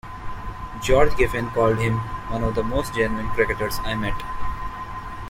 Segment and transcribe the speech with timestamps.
[0.81, 1.95] George Giffen called him
[2.31, 4.19] "one of the most genuine cricketers I met".